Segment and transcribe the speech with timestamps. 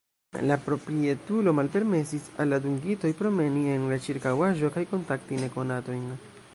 [0.51, 6.07] La proprietulo malpermesis al la dungitoj promeni en la ĉirkaŭaĵo kaj kontakti nekonatojn.